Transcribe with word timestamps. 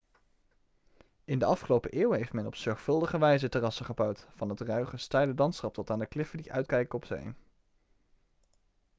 in 1.25 1.39
de 1.39 1.45
afgelopen 1.45 1.91
eeuwen 1.91 2.17
heeft 2.17 2.33
men 2.33 2.45
op 2.45 2.55
zorgvuldige 2.55 3.17
wijze 3.17 3.49
terrassen 3.49 3.85
gebouwd 3.85 4.27
van 4.35 4.49
het 4.49 4.59
ruige 4.59 4.97
steile 4.97 5.33
landschap 5.35 5.73
tot 5.73 5.89
aan 5.89 5.99
de 5.99 6.05
kliffen 6.05 6.41
die 6.41 6.51
uitkijken 6.53 6.95
op 6.95 7.05
zee 7.05 7.33